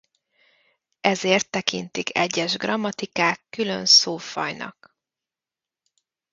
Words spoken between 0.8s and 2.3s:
Ezért tekintik